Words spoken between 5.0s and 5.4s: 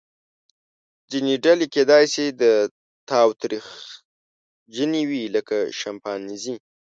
وي